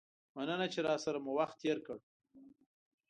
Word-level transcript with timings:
مننه 0.35 0.67
چې 0.73 0.79
راسره 0.87 1.19
مو 1.25 1.31
وخت 1.39 1.55
تیر 1.61 1.77
کړ. 1.85 1.97